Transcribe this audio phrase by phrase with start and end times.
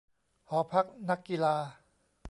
[0.49, 1.55] หอพักนักกีฬา?